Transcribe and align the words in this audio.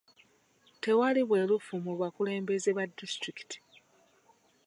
Tewali 0.81 1.21
bwerufu 1.27 1.73
mu 1.85 1.93
bakulembeze 2.01 2.69
ba 2.77 2.83
disitulikiti. 2.97 3.57